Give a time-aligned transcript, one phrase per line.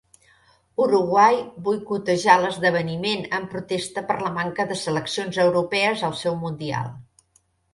[0.85, 1.35] Uruguai
[1.67, 6.91] boicotejà l'esdeveniment en protesta per la manca de seleccions europees al seu mundial.